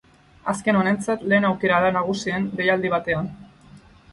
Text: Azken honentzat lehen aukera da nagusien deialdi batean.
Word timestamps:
Azken 0.53 0.77
honentzat 0.79 1.27
lehen 1.33 1.45
aukera 1.49 1.81
da 1.83 1.91
nagusien 1.99 2.49
deialdi 2.63 2.93
batean. 2.95 3.29